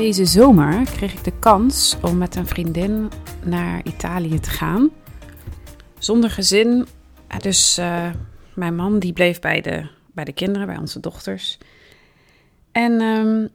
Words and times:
Deze 0.00 0.24
zomer 0.24 0.84
kreeg 0.84 1.12
ik 1.12 1.24
de 1.24 1.38
kans 1.38 1.96
om 2.02 2.18
met 2.18 2.36
een 2.36 2.46
vriendin 2.46 3.10
naar 3.44 3.80
Italië 3.84 4.40
te 4.40 4.50
gaan. 4.50 4.90
Zonder 5.98 6.30
gezin. 6.30 6.86
Dus 7.38 7.78
uh, 7.78 8.10
mijn 8.54 8.74
man 8.74 8.98
die 8.98 9.12
bleef 9.12 9.40
bij 9.40 9.60
de, 9.60 9.88
bij 10.12 10.24
de 10.24 10.32
kinderen, 10.32 10.66
bij 10.66 10.76
onze 10.76 11.00
dochters. 11.00 11.58
En 12.72 13.00
um, 13.00 13.48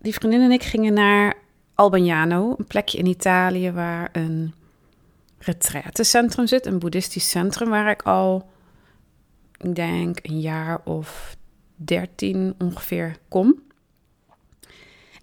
die 0.00 0.14
vriendin 0.14 0.40
en 0.40 0.52
ik 0.52 0.62
gingen 0.62 0.92
naar 0.92 1.34
Albagnano, 1.74 2.54
een 2.58 2.66
plekje 2.66 2.98
in 2.98 3.06
Italië 3.06 3.70
waar 3.70 4.08
een 4.12 4.54
retraitecentrum 5.38 6.46
zit. 6.46 6.66
Een 6.66 6.78
boeddhistisch 6.78 7.30
centrum 7.30 7.68
waar 7.68 7.90
ik 7.90 8.02
al, 8.02 8.50
ik 9.56 9.74
denk, 9.74 10.18
een 10.22 10.40
jaar 10.40 10.80
of 10.84 11.36
dertien 11.76 12.54
ongeveer 12.58 13.16
kom. 13.28 13.70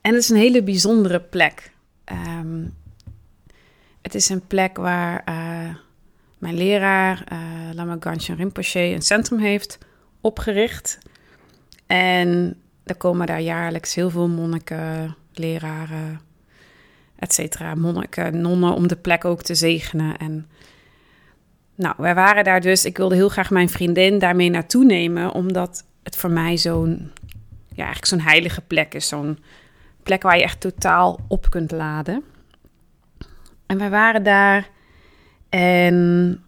En 0.01 0.13
het 0.13 0.23
is 0.23 0.29
een 0.29 0.37
hele 0.37 0.63
bijzondere 0.63 1.19
plek. 1.19 1.71
Um, 2.37 2.77
het 4.01 4.15
is 4.15 4.29
een 4.29 4.47
plek 4.47 4.77
waar 4.77 5.23
uh, 5.29 5.75
mijn 6.37 6.55
leraar, 6.55 7.23
uh, 7.33 7.39
Lama 7.73 7.97
Ganchen 7.99 8.35
Rinpoche, 8.35 8.79
een 8.79 9.01
centrum 9.01 9.39
heeft 9.39 9.77
opgericht. 10.21 10.97
En 11.87 12.55
er 12.83 12.95
komen 12.95 13.27
daar 13.27 13.41
jaarlijks 13.41 13.95
heel 13.95 14.09
veel 14.09 14.27
monniken, 14.27 15.15
leraren, 15.33 16.21
et 17.15 17.33
cetera, 17.33 17.75
monniken, 17.75 18.41
nonnen 18.41 18.73
om 18.73 18.87
de 18.87 18.95
plek 18.95 19.25
ook 19.25 19.41
te 19.41 19.55
zegenen. 19.55 20.17
En 20.17 20.47
nou, 21.75 21.95
wij 21.97 22.15
waren 22.15 22.43
daar 22.43 22.61
dus, 22.61 22.85
ik 22.85 22.97
wilde 22.97 23.15
heel 23.15 23.29
graag 23.29 23.49
mijn 23.49 23.69
vriendin 23.69 24.19
daarmee 24.19 24.49
naartoe 24.49 24.85
nemen, 24.85 25.31
omdat 25.31 25.83
het 26.03 26.15
voor 26.15 26.31
mij 26.31 26.57
zo'n, 26.57 27.11
ja, 27.67 27.83
eigenlijk 27.83 28.05
zo'n 28.05 28.19
heilige 28.19 28.61
plek 28.61 28.93
is, 28.93 29.07
zo'n 29.07 29.39
plek 30.03 30.21
waar 30.21 30.37
je 30.37 30.43
echt 30.43 30.61
totaal 30.61 31.19
op 31.27 31.49
kunt 31.49 31.71
laden. 31.71 32.23
En 33.65 33.77
wij 33.77 33.89
waren 33.89 34.23
daar 34.23 34.69
en 35.49 36.43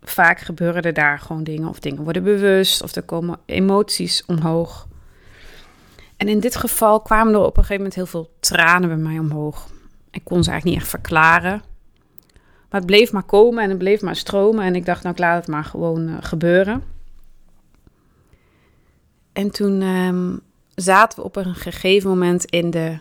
vaak 0.00 0.38
gebeuren 0.40 0.94
daar 0.94 1.18
gewoon 1.18 1.44
dingen 1.44 1.68
of 1.68 1.80
dingen 1.80 2.02
worden 2.02 2.22
bewust 2.22 2.82
of 2.82 2.94
er 2.94 3.02
komen 3.02 3.38
emoties 3.46 4.24
omhoog. 4.26 4.88
En 6.16 6.28
in 6.28 6.40
dit 6.40 6.56
geval 6.56 7.00
kwamen 7.00 7.34
er 7.34 7.40
op 7.40 7.56
een 7.56 7.62
gegeven 7.64 7.76
moment 7.76 7.94
heel 7.94 8.06
veel 8.06 8.30
tranen 8.40 8.88
bij 8.88 8.98
mij 8.98 9.18
omhoog. 9.18 9.68
Ik 10.10 10.24
kon 10.24 10.44
ze 10.44 10.50
eigenlijk 10.50 10.64
niet 10.64 10.74
echt 10.76 11.02
verklaren. 11.02 11.62
Maar 12.70 12.80
het 12.80 12.86
bleef 12.86 13.12
maar 13.12 13.22
komen 13.22 13.62
en 13.62 13.68
het 13.68 13.78
bleef 13.78 14.02
maar 14.02 14.16
stromen. 14.16 14.64
En 14.64 14.74
ik 14.74 14.84
dacht, 14.84 15.02
nou, 15.02 15.14
ik 15.14 15.20
laat 15.20 15.36
het 15.36 15.48
maar 15.48 15.64
gewoon 15.64 16.08
uh, 16.08 16.16
gebeuren. 16.20 16.82
En 19.32 19.50
toen 19.50 19.82
um, 19.82 20.40
zaten 20.80 21.18
we 21.18 21.24
op 21.24 21.36
een 21.36 21.54
gegeven 21.54 22.10
moment 22.10 22.44
in 22.44 22.70
de, 22.70 22.98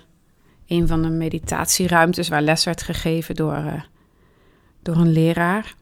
een 0.67 0.87
van 0.87 1.01
de 1.01 1.09
meditatieruimtes 1.09 2.29
waar 2.29 2.41
les 2.41 2.63
werd 2.63 2.81
gegeven 2.81 3.35
door, 3.35 3.57
uh, 3.57 3.81
door 4.81 4.95
een 4.95 5.11
leraar. 5.11 5.75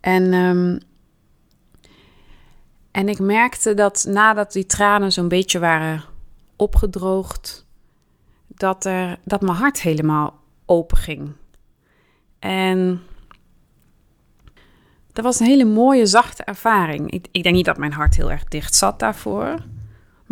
En, 0.00 0.32
um, 0.32 0.78
en 2.90 3.08
ik 3.08 3.18
merkte 3.18 3.74
dat 3.74 4.04
nadat 4.08 4.52
die 4.52 4.66
tranen 4.66 5.12
zo'n 5.12 5.28
beetje 5.28 5.58
waren 5.58 6.02
opgedroogd, 6.56 7.66
dat, 8.46 8.84
er, 8.84 9.18
dat 9.24 9.40
mijn 9.40 9.56
hart 9.56 9.80
helemaal 9.80 10.40
open 10.66 10.96
ging. 10.96 11.32
En 12.38 13.02
dat 15.12 15.24
was 15.24 15.40
een 15.40 15.46
hele 15.46 15.64
mooie, 15.64 16.06
zachte 16.06 16.44
ervaring. 16.44 17.10
Ik, 17.10 17.26
ik 17.30 17.42
denk 17.42 17.54
niet 17.54 17.64
dat 17.64 17.76
mijn 17.76 17.92
hart 17.92 18.16
heel 18.16 18.30
erg 18.30 18.44
dicht 18.44 18.74
zat 18.74 18.98
daarvoor. 18.98 19.58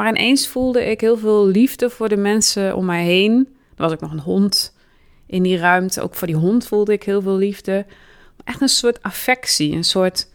Maar 0.00 0.08
ineens 0.08 0.48
voelde 0.48 0.84
ik 0.84 1.00
heel 1.00 1.16
veel 1.16 1.46
liefde 1.46 1.90
voor 1.90 2.08
de 2.08 2.16
mensen 2.16 2.76
om 2.76 2.84
mij 2.84 3.04
heen. 3.04 3.48
Er 3.76 3.82
was 3.82 3.92
ook 3.92 4.00
nog 4.00 4.12
een 4.12 4.20
hond 4.20 4.76
in 5.26 5.42
die 5.42 5.58
ruimte. 5.58 6.00
Ook 6.00 6.14
voor 6.14 6.26
die 6.26 6.36
hond 6.36 6.66
voelde 6.66 6.92
ik 6.92 7.02
heel 7.02 7.22
veel 7.22 7.36
liefde. 7.36 7.86
Echt 8.44 8.60
een 8.60 8.68
soort 8.68 9.02
affectie, 9.02 9.72
een 9.72 9.84
soort 9.84 10.28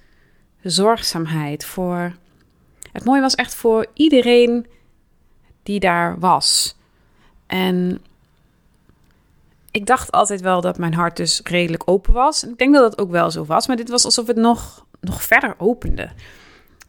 zorgzaamheid 0.62 1.66
voor. 1.66 2.16
Het 2.92 3.04
mooie 3.04 3.22
was 3.22 3.36
echt 3.36 3.56
voor 3.56 3.86
iedereen 3.94 4.68
die 5.64 5.80
daar 5.80 6.20
was. 6.20 6.76
En 7.48 8.02
ik 9.72 9.86
dacht 9.86 10.12
altijd 10.12 10.42
wel 10.42 10.62
dat 10.62 10.78
mijn 10.78 10.94
hart 10.94 11.18
dus 11.18 11.42
redelijk 11.44 11.84
open 11.86 12.14
was. 12.14 12.44
ik 12.44 12.58
denk 12.58 12.74
dat 12.74 12.92
dat 12.92 13.00
ook 13.00 13.12
wel 13.12 13.32
zo 13.32 13.46
was. 13.46 13.68
Maar 13.68 13.78
dit 13.78 13.90
was 13.90 14.06
alsof 14.06 14.28
het 14.28 14.38
nog, 14.38 14.86
nog 15.00 15.24
verder 15.24 15.56
opende. 15.58 16.10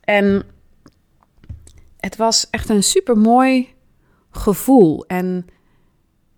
En 0.01 0.45
het 2.06 2.17
was 2.17 2.50
echt 2.50 2.69
een 2.69 2.83
super 2.83 3.19
mooi 3.19 3.75
gevoel. 4.31 5.06
En 5.06 5.47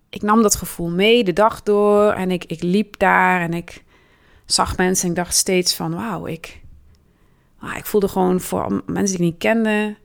ik 0.09 0.21
nam 0.21 0.41
dat 0.41 0.55
gevoel 0.55 0.89
mee 0.89 1.23
de 1.23 1.33
dag 1.33 1.63
door. 1.63 2.11
En 2.11 2.31
ik, 2.31 2.43
ik 2.43 2.63
liep 2.63 2.97
daar 2.97 3.41
en 3.41 3.53
ik 3.53 3.83
zag 4.45 4.77
mensen. 4.77 5.03
En 5.03 5.09
ik 5.09 5.15
dacht 5.15 5.35
steeds 5.35 5.75
van 5.75 5.95
wauw, 5.95 6.25
ik, 6.25 6.61
ik 7.75 7.85
voelde 7.85 8.07
gewoon 8.07 8.41
voor 8.41 8.83
mensen 8.85 9.17
die 9.17 9.25
ik 9.25 9.31
niet 9.31 9.37
kende. 9.37 9.97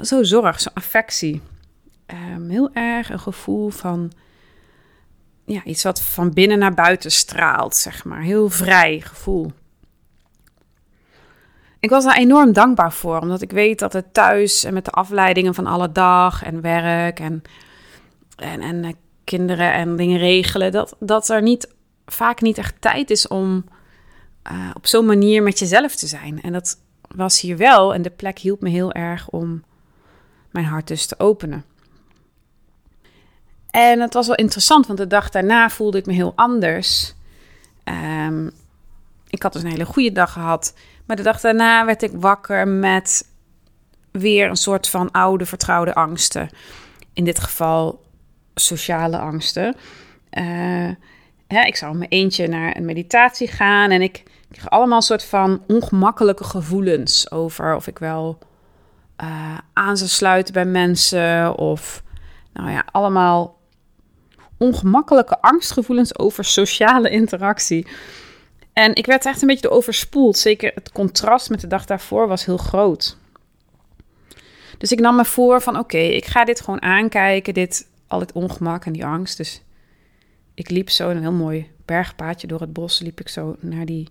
Zo 0.00 0.22
zorg, 0.22 0.60
zo 0.60 0.70
affectie. 0.74 1.40
Um, 2.34 2.48
heel 2.48 2.70
erg 2.72 3.10
een 3.10 3.20
gevoel 3.20 3.68
van 3.68 4.12
ja, 5.44 5.64
iets 5.64 5.82
wat 5.82 6.02
van 6.02 6.32
binnen 6.32 6.58
naar 6.58 6.74
buiten 6.74 7.10
straalt, 7.10 7.76
zeg 7.76 8.04
maar. 8.04 8.20
Heel 8.20 8.48
vrij 8.48 9.00
gevoel. 9.00 9.52
Ik 11.80 11.90
was 11.90 12.04
daar 12.04 12.16
enorm 12.16 12.52
dankbaar 12.52 12.92
voor, 12.92 13.20
omdat 13.20 13.42
ik 13.42 13.50
weet 13.50 13.78
dat 13.78 13.92
het 13.92 14.14
thuis 14.14 14.64
en 14.64 14.74
met 14.74 14.84
de 14.84 14.90
afleidingen 14.90 15.54
van 15.54 15.66
alle 15.66 15.92
dag 15.92 16.42
en 16.44 16.60
werk 16.60 17.20
en, 17.20 17.42
en, 18.36 18.60
en 18.60 18.84
eh, 18.84 18.92
kinderen 19.24 19.72
en 19.72 19.96
dingen 19.96 20.18
regelen, 20.18 20.72
dat, 20.72 20.96
dat 20.98 21.28
er 21.28 21.42
niet, 21.42 21.74
vaak 22.06 22.40
niet 22.40 22.58
echt 22.58 22.80
tijd 22.80 23.10
is 23.10 23.28
om 23.28 23.64
uh, 24.52 24.70
op 24.74 24.86
zo'n 24.86 25.06
manier 25.06 25.42
met 25.42 25.58
jezelf 25.58 25.94
te 25.94 26.06
zijn. 26.06 26.42
En 26.42 26.52
dat 26.52 26.78
was 27.14 27.40
hier 27.40 27.56
wel 27.56 27.94
en 27.94 28.02
de 28.02 28.10
plek 28.10 28.38
hielp 28.38 28.60
me 28.60 28.68
heel 28.68 28.92
erg 28.92 29.28
om 29.28 29.62
mijn 30.50 30.66
hart 30.66 30.88
dus 30.88 31.06
te 31.06 31.18
openen. 31.18 31.64
En 33.70 34.00
het 34.00 34.14
was 34.14 34.26
wel 34.26 34.36
interessant, 34.36 34.86
want 34.86 34.98
de 34.98 35.06
dag 35.06 35.30
daarna 35.30 35.70
voelde 35.70 35.98
ik 35.98 36.06
me 36.06 36.12
heel 36.12 36.32
anders. 36.36 37.14
Um, 37.84 38.50
ik 39.28 39.42
had 39.42 39.52
dus 39.52 39.62
een 39.62 39.70
hele 39.70 39.84
goede 39.84 40.12
dag 40.12 40.32
gehad. 40.32 40.74
Maar 41.08 41.16
de 41.16 41.22
dag 41.22 41.40
daarna 41.40 41.84
werd 41.84 42.02
ik 42.02 42.10
wakker 42.14 42.68
met 42.68 43.28
weer 44.10 44.48
een 44.48 44.56
soort 44.56 44.88
van 44.88 45.10
oude 45.10 45.46
vertrouwde 45.46 45.94
angsten. 45.94 46.48
In 47.12 47.24
dit 47.24 47.38
geval 47.38 48.02
sociale 48.54 49.18
angsten. 49.18 49.76
Ja, 51.48 51.64
ik 51.64 51.76
zou 51.76 51.96
mijn 51.96 52.10
eentje 52.10 52.48
naar 52.48 52.76
een 52.76 52.84
meditatie 52.84 53.48
gaan 53.48 53.90
en 53.90 54.02
ik 54.02 54.22
kreeg 54.50 54.70
allemaal 54.70 55.02
soort 55.02 55.24
van 55.24 55.62
ongemakkelijke 55.66 56.44
gevoelens 56.44 57.30
over 57.30 57.74
of 57.74 57.86
ik 57.86 57.98
wel 57.98 58.38
uh, 59.22 59.58
aan 59.72 59.96
zou 59.96 60.10
sluiten 60.10 60.54
bij 60.54 60.64
mensen 60.64 61.56
of 61.58 62.02
nou 62.52 62.70
ja, 62.70 62.84
allemaal 62.90 63.58
ongemakkelijke 64.58 65.40
angstgevoelens 65.40 66.18
over 66.18 66.44
sociale 66.44 67.10
interactie. 67.10 67.86
En 68.78 68.94
ik 68.94 69.06
werd 69.06 69.26
echt 69.26 69.42
een 69.42 69.48
beetje 69.48 69.70
overspoeld. 69.70 70.36
Zeker 70.36 70.72
het 70.74 70.92
contrast 70.92 71.50
met 71.50 71.60
de 71.60 71.66
dag 71.66 71.84
daarvoor 71.84 72.28
was 72.28 72.44
heel 72.44 72.56
groot. 72.56 73.16
Dus 74.78 74.92
ik 74.92 75.00
nam 75.00 75.16
me 75.16 75.24
voor 75.24 75.60
van 75.60 75.78
oké, 75.78 75.98
ik 75.98 76.24
ga 76.24 76.44
dit 76.44 76.60
gewoon 76.60 76.82
aankijken. 76.82 77.54
Dit, 77.54 77.88
al 78.06 78.20
het 78.20 78.32
ongemak 78.32 78.84
en 78.84 78.92
die 78.92 79.06
angst. 79.06 79.36
Dus 79.36 79.62
ik 80.54 80.70
liep 80.70 80.90
zo 80.90 81.10
een 81.10 81.20
heel 81.20 81.32
mooi 81.32 81.70
bergpaadje 81.84 82.46
door 82.46 82.60
het 82.60 82.72
bos. 82.72 83.00
Liep 83.00 83.20
ik 83.20 83.28
zo 83.28 83.56
naar 83.60 83.86
die 83.86 84.08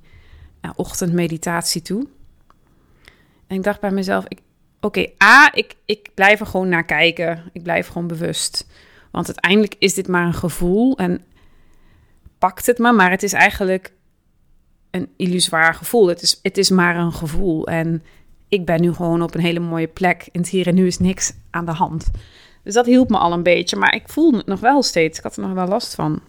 uh, 0.61 0.71
ochtendmeditatie 0.75 1.81
toe. 1.81 2.07
En 3.47 3.55
ik 3.55 3.63
dacht 3.63 3.79
bij 3.79 3.91
mezelf, 3.91 4.25
oké, 4.81 5.05
A, 5.23 5.53
ik, 5.53 5.75
ik 5.85 6.09
blijf 6.13 6.39
er 6.39 6.45
gewoon 6.45 6.69
naar 6.69 6.85
kijken. 6.85 7.49
Ik 7.53 7.63
blijf 7.63 7.87
gewoon 7.87 8.07
bewust. 8.07 8.67
Want 9.11 9.25
uiteindelijk 9.27 9.75
is 9.79 9.93
dit 9.93 10.07
maar 10.07 10.25
een 10.25 10.33
gevoel 10.33 10.97
en 10.97 11.25
pakt 12.37 12.65
het 12.65 12.77
me, 12.77 12.91
maar 12.91 13.11
het 13.11 13.23
is 13.23 13.33
eigenlijk 13.33 13.95
een 14.91 15.09
illusoir 15.17 15.73
gevoel. 15.73 16.07
Het 16.07 16.21
is, 16.21 16.39
het 16.41 16.57
is 16.57 16.69
maar 16.69 16.95
een 16.95 17.13
gevoel. 17.13 17.67
En 17.67 18.03
ik 18.47 18.65
ben 18.65 18.81
nu 18.81 18.93
gewoon 18.93 19.21
op 19.21 19.35
een 19.35 19.41
hele 19.41 19.59
mooie 19.59 19.87
plek. 19.87 20.29
In 20.31 20.39
het 20.39 20.49
hier 20.49 20.67
en 20.67 20.75
nu 20.75 20.87
is 20.87 20.99
niks 20.99 21.33
aan 21.49 21.65
de 21.65 21.71
hand. 21.71 22.11
Dus 22.63 22.73
dat 22.73 22.85
hielp 22.85 23.09
me 23.09 23.17
al 23.17 23.31
een 23.31 23.43
beetje. 23.43 23.75
Maar 23.75 23.95
ik 23.95 24.09
voelde 24.09 24.37
het 24.37 24.45
nog 24.45 24.59
wel 24.59 24.83
steeds. 24.83 25.17
Ik 25.17 25.23
had 25.23 25.35
er 25.35 25.41
nog 25.41 25.53
wel 25.53 25.67
last 25.67 25.95
van. 25.95 26.21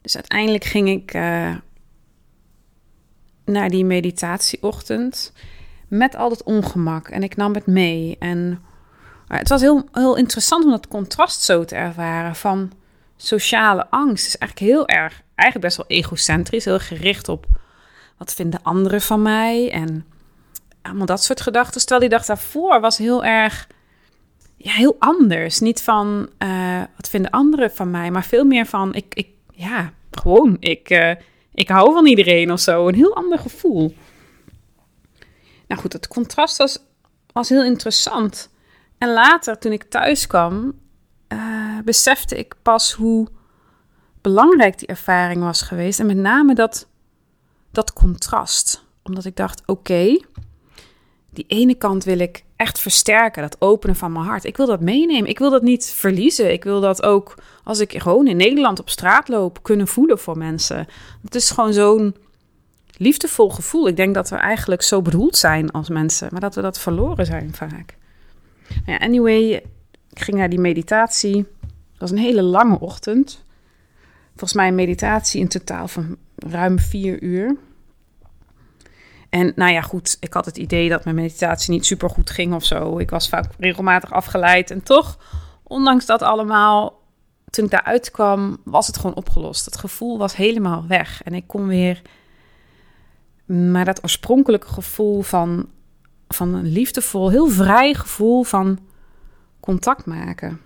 Dus 0.00 0.14
uiteindelijk 0.14 0.64
ging 0.64 0.88
ik 0.88 1.14
uh, 1.14 1.54
naar 3.44 3.68
die 3.68 3.84
meditatieochtend 3.84 5.32
met 5.88 6.16
al 6.16 6.30
het 6.30 6.42
ongemak. 6.42 7.08
En 7.08 7.22
ik 7.22 7.36
nam 7.36 7.54
het 7.54 7.66
mee. 7.66 8.16
En 8.18 8.62
het 9.26 9.48
was 9.48 9.60
heel, 9.60 9.88
heel 9.92 10.16
interessant 10.16 10.64
om 10.64 10.70
dat 10.70 10.88
contrast 10.88 11.42
zo 11.42 11.64
te 11.64 11.74
ervaren 11.74 12.36
van 12.36 12.72
sociale 13.22 13.90
angst. 13.90 14.26
is 14.26 14.38
eigenlijk 14.38 14.72
heel 14.72 14.88
erg, 14.88 15.22
eigenlijk 15.34 15.66
best 15.66 15.76
wel 15.76 15.98
egocentrisch, 15.98 16.64
heel 16.64 16.78
gericht 16.78 17.28
op 17.28 17.46
wat 18.16 18.34
vinden 18.34 18.62
anderen 18.62 19.00
van 19.00 19.22
mij 19.22 19.70
en 19.70 20.06
allemaal 20.82 21.06
dat 21.06 21.24
soort 21.24 21.40
gedachten. 21.40 21.80
Terwijl 21.80 22.00
die 22.00 22.18
dag 22.18 22.26
daarvoor 22.26 22.80
was 22.80 22.98
heel 22.98 23.24
erg, 23.24 23.66
ja, 24.56 24.72
heel 24.72 24.96
anders. 24.98 25.60
Niet 25.60 25.82
van 25.82 26.28
uh, 26.38 26.82
wat 26.96 27.08
vinden 27.08 27.30
anderen 27.30 27.70
van 27.70 27.90
mij, 27.90 28.10
maar 28.10 28.24
veel 28.24 28.44
meer 28.44 28.66
van 28.66 28.94
ik, 28.94 29.14
ik 29.14 29.28
ja, 29.54 29.92
gewoon, 30.10 30.56
ik, 30.60 30.90
uh, 30.90 31.12
ik 31.54 31.68
hou 31.68 31.92
van 31.92 32.06
iedereen 32.06 32.52
of 32.52 32.60
zo. 32.60 32.88
Een 32.88 32.94
heel 32.94 33.16
ander 33.16 33.38
gevoel. 33.38 33.94
Nou 35.66 35.80
goed, 35.80 35.92
het 35.92 36.08
contrast 36.08 36.56
was, 36.56 36.78
was 37.32 37.48
heel 37.48 37.64
interessant. 37.64 38.50
En 38.98 39.12
later, 39.12 39.58
toen 39.58 39.72
ik 39.72 39.82
thuis 39.82 40.26
kwam, 40.26 40.74
besefte 41.84 42.38
ik 42.38 42.54
pas 42.62 42.92
hoe 42.92 43.28
belangrijk 44.20 44.78
die 44.78 44.88
ervaring 44.88 45.42
was 45.42 45.62
geweest. 45.62 46.00
En 46.00 46.06
met 46.06 46.16
name 46.16 46.54
dat, 46.54 46.88
dat 47.70 47.92
contrast. 47.92 48.84
Omdat 49.02 49.24
ik 49.24 49.36
dacht: 49.36 49.62
oké, 49.66 50.18
die 51.30 51.44
ene 51.46 51.74
kant 51.74 52.04
wil 52.04 52.18
ik 52.18 52.44
echt 52.56 52.78
versterken, 52.78 53.42
dat 53.42 53.60
openen 53.60 53.96
van 53.96 54.12
mijn 54.12 54.24
hart. 54.24 54.44
Ik 54.44 54.56
wil 54.56 54.66
dat 54.66 54.80
meenemen. 54.80 55.30
Ik 55.30 55.38
wil 55.38 55.50
dat 55.50 55.62
niet 55.62 55.86
verliezen. 55.86 56.52
Ik 56.52 56.64
wil 56.64 56.80
dat 56.80 57.02
ook 57.02 57.34
als 57.64 57.78
ik 57.78 58.02
gewoon 58.02 58.26
in 58.26 58.36
Nederland 58.36 58.80
op 58.80 58.90
straat 58.90 59.28
loop 59.28 59.62
kunnen 59.62 59.88
voelen 59.88 60.18
voor 60.18 60.38
mensen. 60.38 60.86
Het 61.22 61.34
is 61.34 61.50
gewoon 61.50 61.72
zo'n 61.72 62.14
liefdevol 62.96 63.50
gevoel. 63.50 63.88
Ik 63.88 63.96
denk 63.96 64.14
dat 64.14 64.28
we 64.28 64.36
eigenlijk 64.36 64.82
zo 64.82 65.02
bedoeld 65.02 65.36
zijn 65.36 65.70
als 65.70 65.88
mensen, 65.88 66.28
maar 66.30 66.40
dat 66.40 66.54
we 66.54 66.60
dat 66.60 66.78
verloren 66.78 67.26
zijn 67.26 67.54
vaak. 67.54 67.96
Ja, 68.86 68.96
anyway, 68.96 69.52
ik 70.10 70.20
ging 70.20 70.36
naar 70.36 70.48
die 70.48 70.60
meditatie. 70.60 71.46
Was 72.00 72.10
een 72.10 72.18
hele 72.18 72.42
lange 72.42 72.80
ochtend. 72.80 73.44
Volgens 74.28 74.52
mij 74.52 74.68
een 74.68 74.74
meditatie 74.74 75.40
in 75.40 75.48
totaal 75.48 75.88
van 75.88 76.16
ruim 76.36 76.78
vier 76.78 77.22
uur. 77.22 77.56
En 79.28 79.52
nou 79.56 79.72
ja, 79.72 79.80
goed, 79.80 80.16
ik 80.20 80.32
had 80.32 80.44
het 80.44 80.56
idee 80.56 80.88
dat 80.88 81.04
mijn 81.04 81.16
meditatie 81.16 81.72
niet 81.72 81.86
super 81.86 82.10
goed 82.10 82.30
ging 82.30 82.54
of 82.54 82.64
zo. 82.64 82.98
Ik 82.98 83.10
was 83.10 83.28
vaak 83.28 83.52
regelmatig 83.58 84.12
afgeleid. 84.12 84.70
En 84.70 84.82
toch, 84.82 85.18
ondanks 85.62 86.06
dat 86.06 86.22
allemaal, 86.22 87.00
toen 87.50 87.64
ik 87.64 87.70
daaruit 87.70 88.10
kwam, 88.10 88.58
was 88.64 88.86
het 88.86 88.96
gewoon 88.96 89.16
opgelost. 89.16 89.64
Het 89.64 89.76
gevoel 89.76 90.18
was 90.18 90.36
helemaal 90.36 90.86
weg. 90.86 91.22
En 91.22 91.34
ik 91.34 91.46
kon 91.46 91.66
weer. 91.66 92.02
Maar 93.44 93.84
dat 93.84 94.02
oorspronkelijke 94.02 94.68
gevoel 94.68 95.22
van 95.22 95.68
van 96.34 96.54
een 96.54 96.66
liefdevol, 96.66 97.30
heel 97.30 97.48
vrij 97.48 97.94
gevoel 97.94 98.42
van 98.42 98.78
contact 99.60 100.06
maken. 100.06 100.60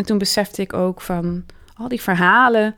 En 0.00 0.06
toen 0.06 0.18
besefte 0.18 0.62
ik 0.62 0.72
ook 0.72 1.00
van 1.00 1.44
al 1.74 1.88
die 1.88 2.00
verhalen 2.00 2.74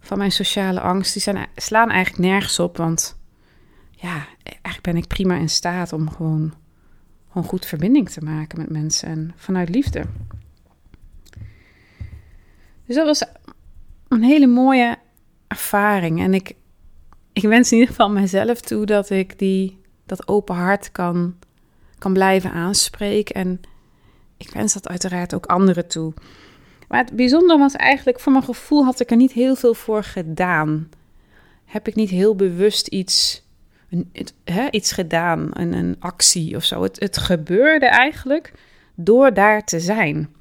van 0.00 0.18
mijn 0.18 0.32
sociale 0.32 0.80
angst, 0.80 1.12
die 1.12 1.22
zijn, 1.22 1.46
slaan 1.56 1.90
eigenlijk 1.90 2.28
nergens 2.28 2.58
op. 2.58 2.76
Want 2.76 3.18
ja, 3.90 4.26
eigenlijk 4.42 4.82
ben 4.82 4.96
ik 4.96 5.06
prima 5.06 5.34
in 5.36 5.48
staat 5.48 5.92
om 5.92 6.10
gewoon, 6.10 6.54
gewoon 7.28 7.48
goed 7.48 7.66
verbinding 7.66 8.10
te 8.10 8.24
maken 8.24 8.58
met 8.58 8.70
mensen 8.70 9.08
en 9.08 9.32
vanuit 9.36 9.68
liefde. 9.68 10.04
Dus 12.86 12.96
dat 12.96 13.06
was 13.06 13.24
een 14.08 14.22
hele 14.22 14.46
mooie 14.46 14.96
ervaring. 15.46 16.20
En 16.20 16.34
ik, 16.34 16.54
ik 17.32 17.42
wens 17.42 17.72
in 17.72 17.78
ieder 17.78 17.94
geval 17.94 18.10
mezelf 18.10 18.60
toe 18.60 18.86
dat 18.86 19.10
ik 19.10 19.38
die 19.38 19.80
dat 20.06 20.28
open 20.28 20.54
hart 20.54 20.92
kan, 20.92 21.34
kan 21.98 22.12
blijven 22.12 22.52
aanspreken. 22.52 23.34
En 23.34 23.60
ik 24.36 24.50
wens 24.50 24.72
dat 24.72 24.88
uiteraard 24.88 25.34
ook 25.34 25.46
anderen 25.46 25.88
toe. 25.88 26.12
Maar 26.88 27.04
het 27.04 27.16
bijzondere 27.16 27.58
was 27.58 27.74
eigenlijk, 27.74 28.20
voor 28.20 28.32
mijn 28.32 28.44
gevoel 28.44 28.84
had 28.84 29.00
ik 29.00 29.10
er 29.10 29.16
niet 29.16 29.32
heel 29.32 29.56
veel 29.56 29.74
voor 29.74 30.02
gedaan. 30.02 30.88
Heb 31.64 31.88
ik 31.88 31.94
niet 31.94 32.10
heel 32.10 32.34
bewust 32.36 32.86
iets, 32.86 33.42
een, 33.90 34.10
hè, 34.44 34.70
iets 34.70 34.92
gedaan, 34.92 35.48
een, 35.52 35.72
een 35.72 35.96
actie 35.98 36.56
of 36.56 36.64
zo. 36.64 36.82
Het, 36.82 37.00
het 37.00 37.16
gebeurde 37.16 37.86
eigenlijk 37.86 38.52
door 38.94 39.34
daar 39.34 39.64
te 39.64 39.80
zijn. 39.80 40.34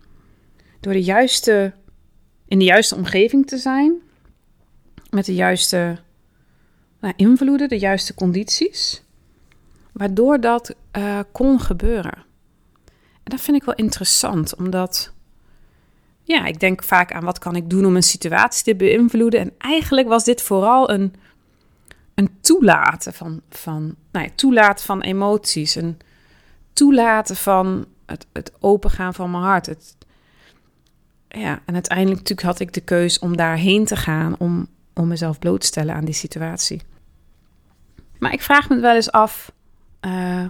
Door 0.80 0.94
de 0.94 1.04
juiste, 1.04 1.74
in 2.48 2.60
de 2.60 2.66
juiste 2.66 2.96
omgeving 2.96 3.48
te 3.48 3.58
zijn. 3.58 3.94
Met 5.10 5.26
de 5.26 5.36
juiste 5.36 5.98
nou, 7.00 7.14
invloeden, 7.16 7.70
de 7.70 7.80
juiste 7.80 8.14
condities 8.14 9.04
waardoor 9.96 10.40
dat 10.40 10.76
uh, 10.98 11.20
kon 11.32 11.60
gebeuren. 11.60 12.24
En 13.26 13.32
dat 13.32 13.42
vind 13.42 13.58
ik 13.58 13.64
wel 13.64 13.76
interessant, 13.76 14.56
omdat 14.56 15.14
ja, 16.24 16.46
ik 16.46 16.60
denk 16.60 16.84
vaak 16.84 17.12
aan 17.12 17.24
wat 17.24 17.40
kan 17.40 17.56
ik 17.56 17.70
doen 17.70 17.86
om 17.86 17.96
een 17.96 18.04
situatie 18.04 18.64
te 18.64 18.76
beïnvloeden. 18.76 19.40
En 19.40 19.54
eigenlijk 19.58 20.08
was 20.08 20.24
dit 20.24 20.42
vooral 20.42 20.90
een, 20.90 21.14
een 22.14 22.30
toelaten 22.42 23.14
van, 23.14 23.42
van, 23.50 23.96
nou 24.12 24.30
ja, 24.40 24.76
van 24.76 25.02
emoties, 25.02 25.76
een 25.76 25.98
toelaten 26.74 27.36
van 27.36 27.86
het, 28.06 28.26
het 28.34 28.52
opengaan 28.60 29.14
van 29.14 29.32
mijn 29.32 29.44
hart. 29.44 29.66
Het, 29.66 29.96
ja, 31.28 31.62
en 31.66 31.74
uiteindelijk 31.74 32.18
natuurlijk 32.18 32.48
had 32.48 32.60
ik 32.60 32.74
de 32.74 32.82
keus 32.82 33.20
om 33.20 33.38
daarheen 33.38 33.86
te 33.86 33.96
gaan, 33.96 34.36
om, 34.38 34.68
om 34.94 35.08
mezelf 35.08 35.40
bloot 35.40 35.62
te 35.62 35.68
stellen 35.68 35.96
aan 35.96 36.06
die 36.06 36.14
situatie. 36.14 36.82
Maar 38.20 38.34
ik 38.34 38.42
vraag 38.42 38.70
me 38.70 38.80
wel 38.80 38.96
eens 38.96 39.12
af, 39.12 39.52
uh, 40.02 40.46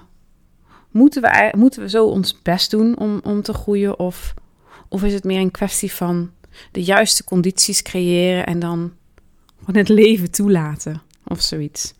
moeten, 0.96 1.22
we, 1.22 1.52
moeten 1.58 1.82
we 1.82 1.90
zo 1.90 2.06
ons 2.06 2.42
best 2.42 2.72
doen 2.72 2.98
om, 2.98 3.20
om 3.24 3.42
te 3.42 3.54
groeien? 3.54 4.00
Of, 4.00 4.34
of 4.90 5.04
is 5.04 5.14
het 5.14 5.24
meer 5.24 5.40
een 5.40 5.52
kwestie 5.52 5.92
van 5.92 6.32
de 6.72 6.84
juiste 6.84 7.24
condities 7.24 7.82
creëren 7.82 8.46
en 8.46 8.60
dan 8.60 8.94
gewoon 9.60 9.76
het 9.76 9.90
leven 9.90 10.32
toelaten 10.32 11.02
of 11.28 11.42
zoiets? 11.42 11.94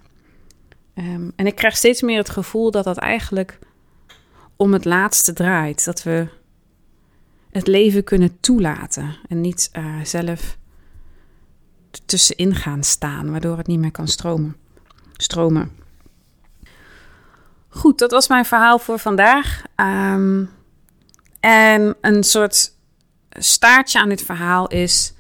Um, 0.96 1.32
en 1.36 1.48
ik 1.48 1.56
krijg 1.56 1.78
steeds 1.78 2.02
meer 2.02 2.18
het 2.18 2.30
gevoel 2.30 2.72
dat 2.72 2.84
dat 2.84 2.98
eigenlijk 2.98 3.60
om 4.56 4.74
het 4.74 4.86
laatste 4.86 5.34
draait. 5.34 5.86
Dat 5.86 6.04
we 6.04 6.28
het 7.52 7.68
leven 7.68 8.04
kunnen 8.04 8.40
toelaten 8.40 9.18
en 9.28 9.42
niet 9.42 9.70
uh, 9.74 10.04
zelf 10.04 10.58
tussenin 12.06 12.56
gaan 12.56 12.84
staan, 12.84 13.32
waardoor 13.32 13.58
het 13.58 13.68
niet 13.68 13.80
meer 13.80 13.92
kan 13.92 14.08
stromen. 14.08 14.56
stromen. 15.14 15.84
Goed, 17.76 18.00
dat 18.00 18.12
was 18.12 18.28
mijn 18.28 18.46
verhaal 18.46 18.80
voor 18.80 19.00
vandaag. 19.00 19.62
Um, 19.76 20.50
en 21.40 21.96
een 22.02 22.24
soort 22.24 22.72
staartje 23.30 24.00
aan 24.00 24.10
dit 24.10 24.22
verhaal 24.22 24.68
is: 24.68 25.14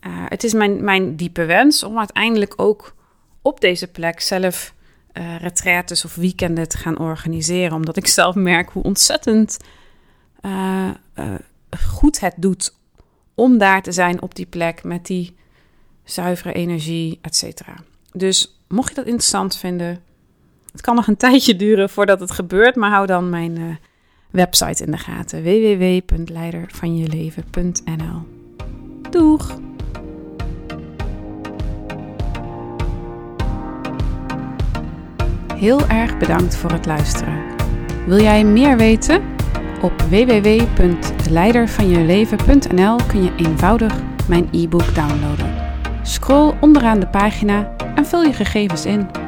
uh, 0.00 0.12
het 0.28 0.44
is 0.44 0.52
mijn, 0.52 0.84
mijn 0.84 1.16
diepe 1.16 1.44
wens 1.44 1.82
om 1.82 1.98
uiteindelijk 1.98 2.52
ook 2.56 2.94
op 3.42 3.60
deze 3.60 3.86
plek 3.86 4.20
zelf 4.20 4.74
uh, 5.12 5.40
retraites 5.40 6.04
of 6.04 6.14
weekenden 6.14 6.68
te 6.68 6.78
gaan 6.78 6.98
organiseren. 6.98 7.76
Omdat 7.76 7.96
ik 7.96 8.06
zelf 8.06 8.34
merk 8.34 8.70
hoe 8.70 8.82
ontzettend 8.82 9.56
uh, 10.42 10.90
goed 11.90 12.20
het 12.20 12.34
doet 12.36 12.74
om 13.34 13.58
daar 13.58 13.82
te 13.82 13.92
zijn 13.92 14.22
op 14.22 14.34
die 14.34 14.46
plek 14.46 14.84
met 14.84 15.06
die 15.06 15.36
zuivere 16.04 16.52
energie, 16.52 17.18
et. 17.22 17.64
Dus 18.12 18.60
mocht 18.68 18.88
je 18.88 18.94
dat 18.94 19.06
interessant 19.06 19.56
vinden, 19.56 20.02
het 20.72 20.80
kan 20.80 20.94
nog 20.94 21.06
een 21.06 21.16
tijdje 21.16 21.56
duren 21.56 21.90
voordat 21.90 22.20
het 22.20 22.30
gebeurt, 22.30 22.76
maar 22.76 22.90
hou 22.90 23.06
dan 23.06 23.30
mijn 23.30 23.58
uh, 23.58 23.64
website 24.30 24.84
in 24.84 24.90
de 24.90 24.96
gaten: 24.96 25.42
www.leidervanjeleven.nl. 25.42 28.22
Doeg! 29.10 29.58
Heel 35.54 35.86
erg 35.86 36.18
bedankt 36.18 36.56
voor 36.56 36.70
het 36.70 36.86
luisteren. 36.86 37.42
Wil 38.06 38.20
jij 38.20 38.44
meer 38.44 38.76
weten? 38.76 39.22
Op 39.82 40.00
www.leidervanjeleven.nl 40.00 42.96
kun 43.08 43.22
je 43.22 43.32
eenvoudig 43.36 43.94
mijn 44.28 44.48
e-book 44.52 44.94
downloaden. 44.94 45.54
Scroll 46.02 46.54
onderaan 46.60 47.00
de 47.00 47.08
pagina 47.08 47.76
en 47.94 48.06
vul 48.06 48.22
je 48.22 48.32
gegevens 48.32 48.86
in. 48.86 49.19